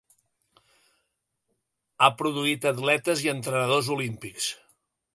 [2.01, 4.53] Ha produït atletes i entrenadors olímpics.